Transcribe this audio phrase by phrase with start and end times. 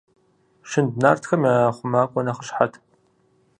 [0.69, 2.73] Щынд нартхэм я хъумакӀуэ нэхъыщхьэт.